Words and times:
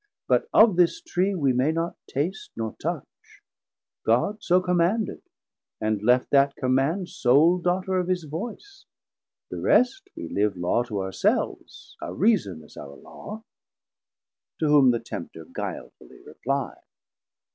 650 0.29 0.29
But 0.51 0.59
of 0.61 0.75
this 0.77 0.99
Tree 0.99 1.35
we 1.35 1.53
may 1.53 1.71
not 1.71 1.95
taste 2.07 2.49
nor 2.57 2.75
touch; 2.81 3.43
God 4.03 4.39
so 4.41 4.59
commanded, 4.59 5.21
and 5.79 6.01
left 6.01 6.31
that 6.31 6.55
Command 6.55 7.07
Sole 7.07 7.59
Daughter 7.59 7.99
of 7.99 8.07
his 8.07 8.23
voice; 8.23 8.87
the 9.51 9.59
rest, 9.59 10.09
we 10.15 10.27
live 10.27 10.57
Law 10.57 10.81
to 10.81 10.97
our 11.01 11.11
selves, 11.13 11.95
our 12.01 12.15
Reason 12.15 12.63
is 12.63 12.77
our 12.77 12.95
Law. 12.95 13.43
To 14.57 14.67
whom 14.69 14.89
the 14.89 14.99
Tempter 14.99 15.45
guilefully 15.45 16.21
repli'd. 16.25 16.81